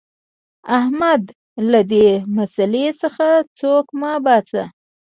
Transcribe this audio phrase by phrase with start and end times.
[0.77, 1.33] احمده!
[1.71, 3.27] له دې مسئلې څخه
[3.59, 4.63] سوک مه باسه.